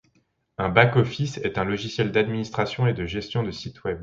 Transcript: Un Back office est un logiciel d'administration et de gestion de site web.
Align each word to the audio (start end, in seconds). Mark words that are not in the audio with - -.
Un 0.57 0.69
Back 0.69 0.95
office 0.95 1.37
est 1.37 1.59
un 1.59 1.63
logiciel 1.63 2.11
d'administration 2.11 2.87
et 2.87 2.95
de 2.95 3.05
gestion 3.05 3.43
de 3.43 3.51
site 3.51 3.83
web. 3.83 3.99